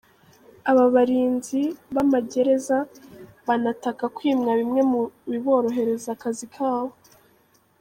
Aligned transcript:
Aba 0.69 0.85
barinzi 0.95 1.61
b’amagereza 1.95 2.77
banataka 3.47 4.05
kwimwa 4.15 4.51
bimwe 4.59 4.81
mu 4.91 5.01
biborohereza 5.31 6.09
akazi 6.15 6.45
kabo. 6.55 6.91